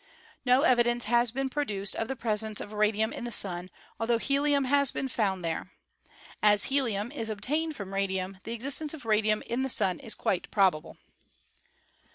No 0.45 0.63
evidence 0.63 1.03
has 1.03 1.29
been 1.29 1.47
pro 1.47 1.63
duced 1.63 1.95
of 1.95 2.07
the 2.07 2.15
presence 2.15 2.59
of 2.59 2.73
radium 2.73 3.13
in 3.13 3.23
the 3.23 3.29
Sun, 3.29 3.69
altho 3.99 4.17
helium 4.17 4.63
has 4.63 4.89
been 4.91 5.07
found 5.07 5.45
there. 5.45 5.67
As 6.41 6.63
helium 6.73 7.11
is 7.11 7.29
obtained 7.29 7.75
from 7.75 7.93
radium, 7.93 8.39
the 8.43 8.53
existence 8.53 8.95
of 8.95 9.05
radium 9.05 9.43
in 9.43 9.61
the 9.61 9.69
Sun 9.69 9.99
is 9.99 10.15
quite 10.15 10.49
probable. 10.49 10.97